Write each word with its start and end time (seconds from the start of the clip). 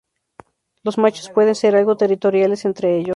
Los 0.81 0.97
machos 0.97 1.29
pueden 1.29 1.53
ser 1.53 1.75
algo 1.75 1.95
territoriales 1.95 2.65
entre 2.65 2.97
ellos. 2.97 3.09